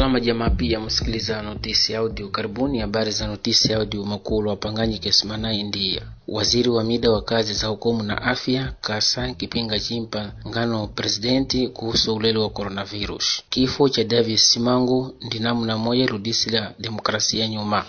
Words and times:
salama 0.00 0.20
jamaa 0.20 0.50
pia 0.50 0.80
msikiliza 0.80 1.42
notisi 1.42 1.94
audio. 1.96 2.28
Karibuni 2.28 2.78
habari 2.78 3.10
za 3.10 3.26
notisi 3.26 3.72
audio 3.74 4.04
makulu 4.04 4.50
wapanganyi 4.50 4.98
kesimana 4.98 5.52
india 5.52 6.02
waziri 6.28 6.68
wa 6.68 6.84
mida 6.84 7.10
wa 7.10 7.22
kazi 7.22 7.54
za 7.54 7.66
hukumu 7.66 8.02
na 8.02 8.22
afya 8.22 8.72
kasa 8.80 9.34
kipinga 9.34 9.80
chimpa 9.80 10.32
ngano 10.48 10.86
presidenti 10.86 11.68
kuhusu 11.68 12.14
ulele 12.14 12.38
wa 12.38 12.50
coronavirus. 12.50 13.42
Kifo 13.50 13.88
cha 13.88 14.04
davis 14.04 14.52
simangu 14.52 15.14
ndi 15.20 15.38
namna 15.38 15.78
moja 15.78 16.06
rudisi 16.06 16.50
la 16.50 16.72
demokrasia 16.78 17.48
nyuma. 17.48 17.84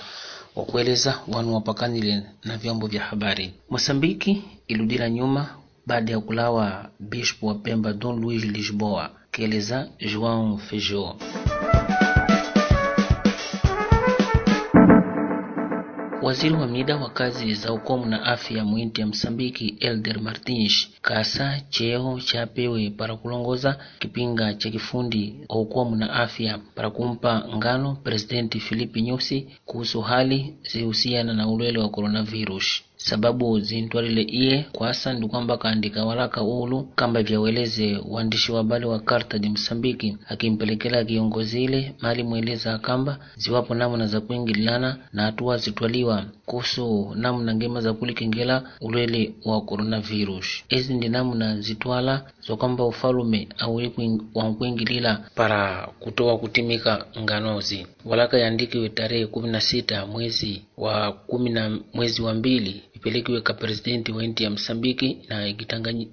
Wakueleza 0.55 1.19
wanu 1.27 1.53
wapakanile 1.53 2.23
na 2.43 2.57
vyombo 2.57 2.87
vya 2.87 3.01
habari. 3.03 3.53
Mosambiki 3.69 4.43
iludila 4.67 5.09
nyuma 5.09 5.49
baada 5.85 6.11
ya 6.11 6.19
kulawa 6.19 6.89
bishop 6.99 7.43
wa 7.43 7.55
pemba 7.55 7.93
don 7.93 8.21
luis 8.21 8.43
lisboa. 8.43 9.09
Keleza 9.31 9.87
joão 9.99 10.57
feijó 10.57 11.15
Waziri 16.31 16.55
wa 16.55 16.67
mida 16.67 16.95
wa 16.97 17.09
kazi 17.09 17.53
za 17.53 17.73
ukomu 17.73 18.05
na 18.05 18.23
afya 18.23 18.65
mwinti 18.65 19.01
ya 19.01 19.07
Msambiki 19.07 19.75
Elder 19.79 20.21
Martins 20.21 20.87
kasa 21.01 21.61
cheo 21.69 22.19
chapewe 22.19 22.89
para 22.89 23.15
kulongoza 23.15 23.77
kipinga 23.99 24.53
cha 24.53 24.69
kifundi 24.69 25.35
wa 25.49 25.55
ukomu 25.61 25.95
na 25.95 26.13
afya 26.13 26.59
para 26.75 26.89
kumpa 26.89 27.43
ngano 27.55 27.95
Presidenti 28.03 28.59
Filipi 28.59 29.01
Nyusi 29.01 29.47
kuhusu 29.65 30.01
hali 30.01 30.55
zihusiana 30.71 31.33
na 31.33 31.47
ulwele 31.47 31.79
wa 31.79 31.89
coronavirus 31.89 32.83
sababu 33.03 33.59
zintwalile 33.59 34.21
iye 34.21 34.65
kwasa 34.71 35.13
ndi 35.13 35.27
kwamba 35.27 35.57
kaandika 35.57 36.05
walaka 36.05 36.43
ulu 36.43 36.83
kamba 36.95 37.23
vyaweleze 37.23 37.99
waandishi 38.09 38.51
wa 38.51 38.57
habari 38.57 38.85
wa 38.85 38.99
karta 38.99 39.39
di 39.39 39.49
msambiki 39.49 40.17
akimpelekela 40.29 41.03
kiongozi 41.05 41.63
ile 41.63 41.93
mali 42.01 42.23
mweleza 42.23 42.73
akamba 42.73 43.17
ziwapo 43.35 43.75
namna 43.75 44.07
za 44.07 44.21
kuingililana 44.21 44.97
na 45.13 45.23
hatua 45.23 45.57
zitwaliwa 45.57 46.25
kuhusu 46.45 47.13
namna 47.15 47.55
ngema 47.55 47.81
za 47.81 47.93
kulikengela 47.93 48.63
ulwele 48.81 49.33
wa 49.45 49.61
coronavirus. 49.61 50.63
Ezi 50.69 50.93
ndi 50.93 51.09
namna 51.09 51.59
zitwala 51.61 52.25
zokwamba 52.47 52.85
ufalume 52.85 53.47
auli 53.57 53.91
wankuingilila 54.35 55.15
para 55.35 55.87
kutoa 55.99 56.37
kutimika 56.37 57.05
nganozi. 57.19 57.87
Walaka 58.05 58.37
yandikiwe 58.37 58.89
tarehe 58.89 59.27
kumi 59.27 59.49
na 59.49 59.61
sita 59.61 60.05
mwezi 60.05 60.61
wa 60.77 61.11
kumi 61.11 61.49
na 61.49 61.79
mwezi 61.93 62.21
wa 62.21 62.33
mbili 62.33 62.81
ipelekiwe 63.01 63.41
kwa 63.41 63.53
presidenti 63.53 64.11
wa 64.11 64.23
nchi 64.23 64.43
ya 64.43 64.49
Msambiki 64.49 65.17
na 65.29 65.47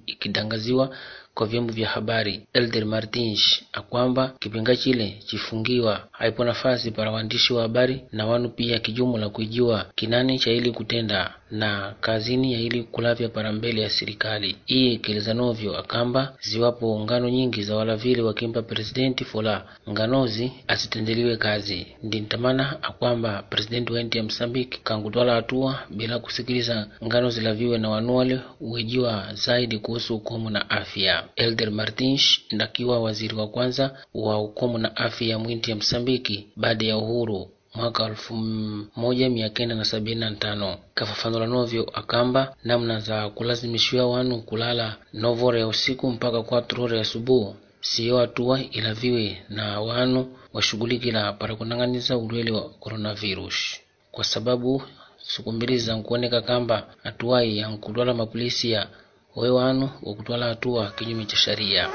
ikitangaziwa 0.05 0.95
kwa 1.39 1.47
vyombo 1.47 1.73
vya 1.73 1.89
habari. 1.89 2.41
Elder 2.53 2.85
Martins 2.85 3.61
akwamba 3.73 4.33
kipinga 4.39 4.75
chile 4.75 5.17
chifungiwa. 5.25 6.07
Haipo 6.11 6.43
nafasi 6.43 6.91
para 6.91 7.11
waandishi 7.11 7.53
wa 7.53 7.61
habari 7.61 8.01
na 8.11 8.25
wanu 8.25 8.49
pia 8.49 8.79
kijumla 8.79 9.29
kuijua 9.29 9.85
kinani 9.95 10.39
cha 10.39 10.51
ili 10.51 10.71
kutenda 10.71 11.33
na 11.51 11.93
kazini 12.01 12.53
ya 12.53 12.59
ili 12.59 12.83
kulavya 12.83 13.29
para 13.29 13.51
mbele 13.53 13.81
ya 13.81 13.89
serikali 13.89 14.55
iye 14.67 14.97
kilizanovyo 14.97 15.77
akamba 15.77 16.33
ziwapo 16.41 16.99
ngano 16.99 17.29
nyingi 17.29 17.63
za 17.63 17.75
wala 17.75 17.95
vile 17.95 18.21
wakimpa 18.21 18.61
presidenti 18.61 19.25
fola. 19.25 19.65
Nganozi 19.89 20.51
asitendeliwe 20.67 21.37
kazi. 21.37 21.87
Ndi 22.03 22.19
ntamana 22.19 22.83
akwamba 22.83 23.43
presidenti 23.49 23.93
wa 23.93 23.99
ya 23.99 24.23
Msambiki 24.23 24.79
kangutwala 24.83 25.33
hatua 25.33 25.79
bila 25.89 26.19
kusikiliza 26.19 26.87
ngano 27.05 27.29
zilaviwe 27.29 27.77
na 27.77 27.89
wanuwale 27.89 28.39
uwejiwa 28.59 29.33
zaidi 29.33 29.79
kuhusu 29.79 30.15
ukomu 30.15 30.49
na 30.49 30.69
afya 30.69 31.23
Elder 31.35 31.71
Martins 31.71 32.39
ndakiwa 32.51 32.99
waziri 32.99 33.35
wa 33.35 33.47
kwanza 33.47 33.97
wa 34.13 34.41
ukomo 34.41 34.77
na 34.77 34.95
afya 34.95 35.27
ya 35.27 35.39
mwinti 35.39 35.69
ya 35.71 35.75
Msambiki 35.77 36.47
baada 36.55 36.85
ya 36.85 36.97
uhuru 36.97 37.49
mwaka 37.75 38.05
elfu 38.05 38.33
moja 38.95 39.29
mia 39.29 39.49
kenda 39.49 39.75
na 39.75 39.85
sabini 39.85 40.19
na 40.19 40.31
tano. 40.35 40.77
Kafafanula 40.93 41.47
novyo 41.47 41.83
akamba 41.93 42.55
namna 42.63 42.99
za 42.99 43.29
kulazimishiwa 43.29 44.09
wanu 44.09 44.41
kulala 44.41 44.95
novore 45.13 45.59
ya 45.59 45.67
usiku 45.67 46.11
mpaka 46.11 46.41
kwatro 46.43 46.83
ore 46.83 46.97
ya 46.97 47.05
subuhu 47.05 47.55
siyo 47.81 48.17
hatua 48.17 48.59
ilaviwe 48.61 49.41
na 49.49 49.81
wanu 49.81 50.37
washughulikila 50.53 51.33
para 51.33 51.55
kunang'aniza 51.55 52.17
ulwele 52.17 52.51
wa 52.51 52.69
coronavirus. 52.69 53.79
Kwa 54.11 54.23
sababu 54.23 54.83
siku 55.17 55.51
mbili 55.51 55.77
za 55.77 55.95
nkuoneka 55.95 56.41
kamba 56.41 56.87
hatuwai 57.03 57.57
yankutwala 57.57 58.13
mapolisi 58.13 58.71
ya 58.71 58.87
we 59.35 59.49
wanu 59.49 59.89
wakutwala 60.03 60.45
hatua 60.45 60.91
kinyume 60.91 61.25
cha 61.25 61.37
sharia 61.37 61.89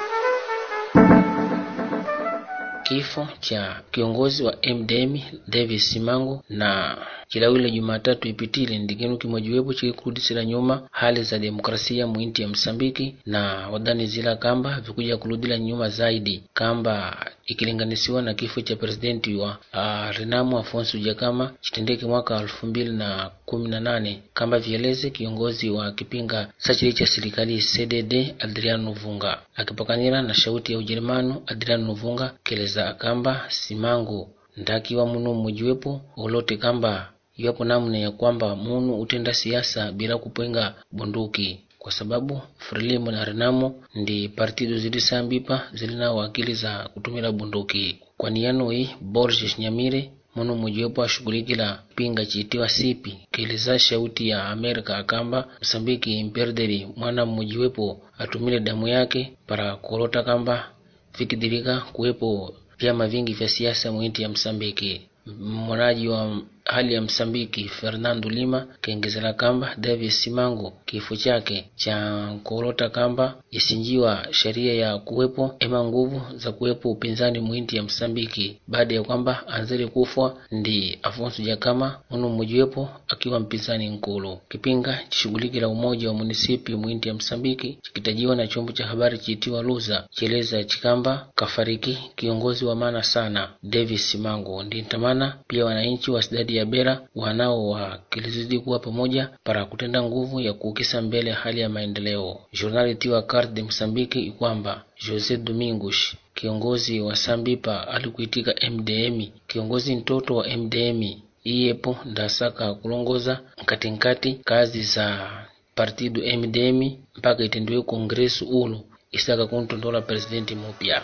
kifo 2.82 3.28
cha 3.40 3.80
kiongozi 3.90 4.42
wa 4.44 4.56
MDM 4.74 5.18
Davis 5.48 5.90
Simango 5.90 6.42
na 6.48 6.96
chilawile 7.28 7.70
Jumatatu 7.70 8.28
ipitile 8.28 8.78
ndikinu 8.78 9.18
kimojiwepo 9.18 9.74
chikikurudisira 9.74 10.44
nyuma 10.44 10.88
hali 10.90 11.22
za 11.22 11.38
demokrasia 11.38 12.06
mwinti 12.06 12.42
ya 12.42 12.48
Msambiki 12.48 13.14
na 13.26 13.68
wadani 13.68 14.06
zila 14.06 14.36
kamba 14.36 14.80
vikuja 14.80 15.16
kurudila 15.16 15.58
nyuma 15.58 15.88
zaidi. 15.88 16.42
Kamba 16.54 17.26
ikilinganisiwa 17.46 18.22
na 18.22 18.34
kifo 18.34 18.60
cha 18.60 18.76
presidenti 18.76 19.34
wa 19.34 19.58
uh, 19.74 20.16
Renamo 20.18 20.58
Afonso 20.58 20.98
Jakama 20.98 21.52
chitendeke 21.60 22.06
mwaka 22.06 22.40
elfu 22.40 22.66
mbili 22.66 22.92
na 22.92 23.30
kumi 23.44 23.68
na 23.68 23.80
nane. 23.80 24.22
Kama 24.34 24.58
vieleze 24.58 25.10
kiongozi 25.10 25.70
wa 25.70 25.92
kipinga 25.92 26.48
sachili 26.58 26.92
cha 26.92 27.06
serikali 27.06 27.58
CDD 27.62 28.34
adrian 28.38 28.94
Vunga 28.94 29.38
akipakanira 29.56 30.22
na 30.22 30.34
shauti 30.34 30.72
ya 30.72 30.78
Ujerumani 30.78 31.34
adrian 31.46 31.94
Vunga 31.94 32.34
keleza 32.44 32.88
akamba 32.88 33.44
Simango 33.48 34.30
ndakiwa 34.56 35.06
muno 35.06 35.34
mmojiwepo 35.34 36.00
ulote 36.16 36.56
kamba. 36.56 37.10
Iwapo 37.36 37.64
namna 37.64 37.98
ya 37.98 38.10
kwamba 38.10 38.56
munu 38.56 39.00
utenda 39.00 39.34
siasa 39.34 39.92
bila 39.92 40.18
kupenga 40.18 40.74
bunduki 40.92 41.60
kwa 41.84 41.92
sababu 41.92 42.40
Frelimo 42.58 43.10
na 43.10 43.24
Renamo 43.24 43.74
ndi 43.94 44.28
partido 44.28 44.78
zilisambipa 44.78 45.68
zilina 45.72 46.12
wakili 46.12 46.54
za 46.54 46.88
kutumila 46.94 47.32
bunduki. 47.32 47.98
Kwa 48.16 48.30
niyano 48.30 48.70
hii 48.70 48.90
Borges 49.00 49.58
Nyamire 49.58 50.10
muno 50.36 50.54
mmojiwepo 50.56 51.02
ashughulikila 51.02 51.82
pinga 51.96 52.26
chiitiwa 52.26 52.68
sipi 52.68 53.18
keleza 53.30 53.78
shauti 53.78 54.28
ya 54.28 54.44
Amerika 54.48 54.96
akamba 54.98 55.48
Msambiki 55.62 56.18
imperderi 56.18 56.88
mwana 56.96 57.26
mmojiwepo 57.26 58.00
atumile 58.18 58.60
damu 58.60 58.88
yake 58.88 59.32
para 59.46 59.76
kulota 59.76 60.22
kamba 60.22 60.70
vikidirika 61.18 61.80
kuwepo 61.80 62.54
vyama 62.78 63.06
vingi 63.08 63.32
vya 63.32 63.48
siasa 63.48 63.92
mwinti 63.92 64.22
ya 64.22 64.28
Msambiki 64.28 65.00
mwonaji 65.40 66.08
wa 66.08 66.38
hali 66.64 66.94
ya 66.94 67.00
Msambiki 67.02 67.68
Fernando 67.68 68.28
Lima 68.30 68.66
kengezela 68.80 69.32
kamba 69.32 69.74
Davis 69.78 70.22
Simango 70.22 70.72
kifo 70.86 71.16
chake 71.16 71.64
cha 71.76 72.26
Nkorota 72.32 72.88
kamba 72.88 73.34
isinjiwa 73.50 74.26
sheria 74.30 74.74
ya 74.74 74.98
kuwepo 74.98 75.54
ema 75.58 75.84
nguvu 75.84 76.22
za 76.36 76.52
kuwepo 76.52 76.90
upinzani 76.90 77.38
mwinti 77.40 77.76
ya 77.76 77.82
Msambiki. 77.82 78.56
Baada 78.68 78.94
ya 78.94 79.02
kwamba 79.02 79.46
anzele 79.48 79.86
kufwa 79.86 80.36
ndi 80.50 80.98
Afonso 81.02 81.42
Jakama 81.42 81.98
muno 82.10 82.28
mmojiwepo 82.28 82.88
akiwa 83.08 83.40
mpinzani 83.40 83.88
nkulu. 83.88 84.38
Kipinga 84.48 84.98
chishughuliki 85.08 85.60
la 85.60 85.68
umoja 85.68 86.08
wa 86.08 86.14
munisipi 86.14 86.74
mwinti 86.74 87.08
ya 87.08 87.14
Msambiki 87.14 87.78
chikitajiwa 87.82 88.36
na 88.36 88.46
chombo 88.46 88.72
cha 88.72 88.86
habari 88.86 89.18
chiitiwa 89.18 89.62
Luza. 89.62 90.04
Cheleza 90.10 90.64
chikamba 90.64 91.26
kafariki 91.34 91.98
kiongozi 92.16 92.64
wa 92.64 92.76
maana 92.76 93.02
sana 93.02 93.48
Davis 93.62 94.10
Simango. 94.10 94.62
Ndi 94.62 94.82
ntamana 94.82 95.13
pia 95.48 95.64
wananchi 95.64 96.10
wa 96.10 96.22
sidadi 96.22 96.56
ya 96.56 96.64
Bera 96.66 97.00
wanao 97.14 97.68
wakilizidi 97.68 98.58
kuwa 98.58 98.78
pamoja 98.78 99.28
para 99.44 99.64
kutenda 99.64 100.02
nguvu 100.02 100.40
ya 100.40 100.52
kuukisa 100.52 101.02
mbele 101.02 101.30
hali 101.32 101.60
ya 101.60 101.68
maendeleo. 101.68 102.40
Jurnali 102.52 102.94
tiwa 102.94 103.22
Carte 103.22 103.52
de 103.52 103.62
Msambiki 103.62 104.20
ikwamba 104.20 104.82
Jose 105.08 105.36
Domingos 105.36 106.16
kiongozi 106.34 107.00
wa 107.00 107.16
Sambipa 107.16 107.88
alikuitika 107.88 108.54
MDM, 108.70 109.26
kiongozi 109.46 109.96
mtoto 109.96 110.36
wa 110.36 110.48
MDM 110.56 111.02
iyepo 111.44 111.96
ndasaka 112.04 112.74
kulongoza 112.74 113.40
nkatinkati 113.62 114.32
kazi 114.44 114.82
za 114.82 115.30
partido 115.74 116.36
MDM 116.38 116.90
mpaka 117.16 117.44
itendiwe 117.44 117.82
kongresu 117.82 118.60
ulu 118.60 118.80
isaka 119.12 119.46
kuntondola 119.46 120.00
presidenti 120.00 120.54
mupya 120.54 121.02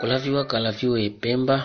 kulaviwa 0.00 0.44
kalaviwe 0.44 1.10
Pemba 1.10 1.56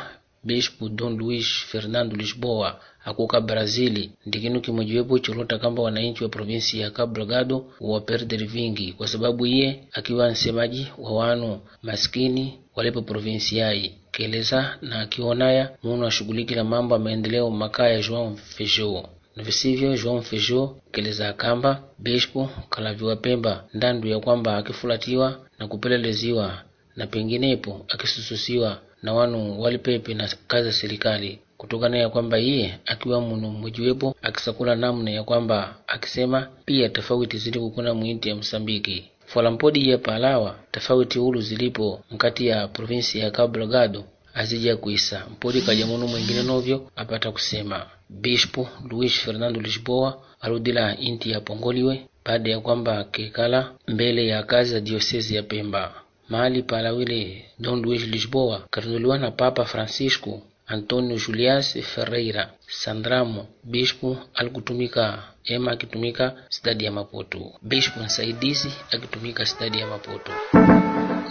Bispo 0.43 0.89
Don 0.89 1.17
Luis 1.17 1.47
Fernando 1.71 2.15
Lisboa 2.15 2.79
akuka 3.05 3.41
Brazili 3.41 4.11
ndikinu 4.25 4.61
kimojiwepo 4.61 5.19
cholota 5.19 5.57
kamba 5.59 5.83
wananchi 5.83 6.23
wa 6.23 6.29
provinsi 6.29 6.79
ya 6.79 6.91
Cabo 6.91 7.13
Delgado 7.15 7.65
waperderi 7.79 8.45
vingi 8.45 8.93
kwa 8.93 9.07
sababu 9.07 9.45
iye 9.45 9.83
akiwa 9.91 10.29
nsemaji 10.31 10.87
wa 10.97 11.11
wanu 11.15 11.59
maskini 11.83 12.59
walepo 12.75 13.01
provinsi 13.01 13.57
yai. 13.57 13.93
Keleza 14.11 14.77
na 14.81 14.99
akionaya 14.99 15.69
muno 15.83 16.07
ashughulikila 16.07 16.63
mambo 16.63 16.95
ya 16.95 16.99
maendeleo 16.99 17.49
makaa 17.49 17.59
makaya 17.59 17.99
João 18.01 18.35
Feijó 18.35 19.03
na 19.35 19.43
visivyo 19.43 19.95
João 19.95 20.21
Feijó 20.21 20.75
keleza 20.91 21.29
akamba 21.29 21.83
Bispo 21.99 22.49
kalaviwa 22.69 23.15
Pemba 23.15 23.63
ndandu 23.73 24.07
ya 24.07 24.19
kwamba 24.19 24.57
akifulatiwa 24.57 25.39
na 25.59 25.67
kupeleleziwa 25.67 26.63
na 26.95 27.07
penginepo 27.07 27.85
akisususiwa 27.89 28.79
na 29.03 29.13
wanu 29.13 29.61
walipepe 29.61 30.13
na 30.13 30.29
kazi 30.47 30.65
za 30.69 30.73
serikali. 30.73 31.39
Kutokana 31.57 31.97
ya 31.97 32.09
kwamba 32.09 32.39
iye 32.39 32.79
akiwa 32.85 33.21
muno 33.21 33.49
mmojiwepo 33.49 34.15
akisakula 34.21 34.75
namna 34.75 35.11
ya 35.11 35.23
kwamba 35.23 35.75
akisema 35.87 36.47
pia 36.65 36.89
tofauti 36.89 37.37
zili 37.37 37.59
kukuna 37.59 37.93
mwinti 37.93 38.29
ya 38.29 38.35
Msambiki. 38.35 39.03
Folampodi 39.25 39.89
ya 39.89 39.97
palawa 39.97 40.55
tofauti 40.71 41.19
ulu 41.19 41.41
zilipo 41.41 42.01
mkati 42.11 42.47
ya 42.47 42.67
provinsi 42.67 43.19
ya 43.19 43.31
Cabo 43.31 43.59
Delgado 43.59 44.03
azija 44.33 44.77
kuisa. 44.77 45.25
Mpodi 45.31 45.61
kaja 45.61 45.85
muno 45.85 46.07
mwingine 46.07 46.43
novyo 46.43 46.91
apata 46.95 47.31
kusema. 47.31 47.85
Bispo 48.09 48.69
Luis 48.89 49.19
Fernando 49.19 49.61
Lisboa 49.61 50.21
arudila 50.41 50.97
inti 50.97 51.31
ya 51.31 51.41
Pongoliwe 51.41 52.05
baada 52.25 52.51
ya 52.51 52.59
kwamba 52.59 53.03
kekala 53.03 53.71
mbele 53.87 54.27
ya 54.27 54.43
kazi 54.43 54.73
ya 54.73 54.81
diosezi 54.81 55.35
ya 55.35 55.43
Pemba 55.43 56.02
mahali 56.33 56.61
para 56.63 56.89
yule 56.97 57.45
John 57.63 57.79
Luiz 57.85 58.03
Lisboa, 58.13 58.57
Cardeoliana 58.73 59.29
Papa 59.41 59.63
Francisco 59.65 60.31
Antonio 60.65 61.17
Juliás 61.19 61.67
Ferreira. 61.93 62.43
Sandramo 62.81 63.47
bispo 63.63 64.17
alikutumika 64.33 65.23
ema 65.45 65.71
akitumika 65.71 66.33
stadi 66.49 66.85
ya 66.85 66.91
Maputo, 66.91 67.53
bispo 67.61 67.99
msaidizi 67.99 68.71
akitumika 68.91 69.45
stadi 69.45 69.79
ya 69.79 69.87
Maputo. 69.87 70.31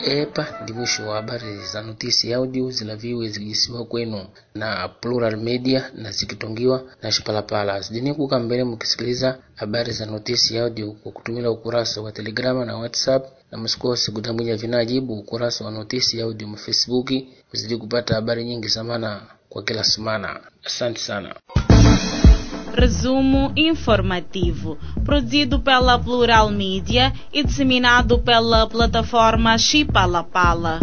Epa 0.07 0.47
ndi 0.63 0.73
mwisho 0.73 1.09
wa 1.09 1.17
habari 1.17 1.59
za 1.59 1.83
notisi 1.83 2.35
audio 2.35 2.71
zilaviwe 2.71 3.29
zilisiwa 3.29 3.85
kwenu 3.85 4.27
na 4.55 4.89
Plural 4.89 5.37
Media 5.37 5.91
na 5.95 6.11
zikitongiwa 6.11 6.83
na 7.03 7.13
Shipalapala. 7.13 7.81
Zidini 7.81 8.15
kuka 8.15 8.39
mbele 8.39 8.65
mkisikiliza 8.65 9.39
habari 9.55 9.93
za 9.93 10.07
notisi 10.07 10.59
audio 10.59 10.93
kwa 10.93 11.13
kutumila 11.13 11.51
ukurasa 11.51 12.01
wa 12.01 12.13
Telegrama 12.13 12.65
na 12.65 12.77
WhatsApp, 12.77 13.27
na 13.51 13.59
msikose 13.59 14.13
kutambwinya 14.13 14.57
vinajibu 14.57 15.15
ukurasa 15.19 15.65
wa 15.65 15.71
notisi 15.71 16.21
audio 16.23 16.49
mu 16.49 16.57
Facebook 16.57 17.11
kuzidi 17.51 17.77
kupata 17.77 18.15
habari 18.15 18.45
nyingi 18.45 18.69
zamana 18.69 19.27
semana. 19.85 20.41
Sana. 20.67 21.37
Resumo 22.75 23.53
informativo, 23.55 24.79
produzido 25.05 25.61
pela 25.61 25.99
Plural 25.99 26.51
Mídia 26.51 27.13
e 27.33 27.43
disseminado 27.45 28.19
pela 28.19 28.67
plataforma 28.67 29.59
Chipalapala. 29.59 30.81